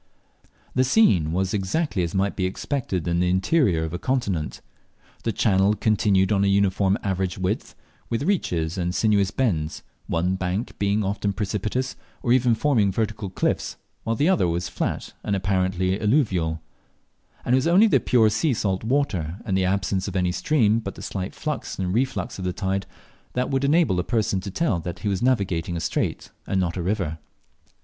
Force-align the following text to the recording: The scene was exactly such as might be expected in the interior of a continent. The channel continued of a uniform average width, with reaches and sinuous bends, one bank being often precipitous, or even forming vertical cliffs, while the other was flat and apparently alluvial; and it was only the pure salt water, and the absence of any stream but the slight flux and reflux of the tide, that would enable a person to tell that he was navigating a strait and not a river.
The 0.73 0.83
scene 0.83 1.31
was 1.31 1.53
exactly 1.53 2.01
such 2.01 2.09
as 2.09 2.15
might 2.17 2.35
be 2.35 2.47
expected 2.47 3.07
in 3.07 3.19
the 3.19 3.29
interior 3.29 3.83
of 3.83 3.93
a 3.93 3.99
continent. 3.99 4.59
The 5.23 5.31
channel 5.31 5.75
continued 5.75 6.31
of 6.31 6.41
a 6.43 6.47
uniform 6.47 6.97
average 7.03 7.37
width, 7.37 7.75
with 8.09 8.23
reaches 8.23 8.79
and 8.79 8.95
sinuous 8.95 9.29
bends, 9.29 9.83
one 10.07 10.37
bank 10.37 10.73
being 10.79 11.03
often 11.03 11.33
precipitous, 11.33 11.95
or 12.23 12.33
even 12.33 12.55
forming 12.55 12.91
vertical 12.91 13.29
cliffs, 13.29 13.77
while 14.03 14.15
the 14.15 14.27
other 14.27 14.47
was 14.47 14.69
flat 14.69 15.13
and 15.23 15.35
apparently 15.35 16.01
alluvial; 16.01 16.63
and 17.45 17.53
it 17.53 17.57
was 17.59 17.67
only 17.67 17.85
the 17.85 17.99
pure 17.99 18.31
salt 18.31 18.83
water, 18.83 19.35
and 19.45 19.55
the 19.55 19.65
absence 19.65 20.07
of 20.07 20.15
any 20.15 20.31
stream 20.31 20.79
but 20.79 20.95
the 20.95 21.03
slight 21.03 21.35
flux 21.35 21.77
and 21.77 21.93
reflux 21.93 22.39
of 22.39 22.43
the 22.43 22.51
tide, 22.53 22.87
that 23.33 23.51
would 23.51 23.63
enable 23.63 23.99
a 23.99 24.03
person 24.03 24.39
to 24.41 24.49
tell 24.49 24.79
that 24.79 24.97
he 25.05 25.07
was 25.07 25.21
navigating 25.21 25.77
a 25.77 25.79
strait 25.79 26.31
and 26.47 26.59
not 26.59 26.75
a 26.75 26.81
river. 26.81 27.19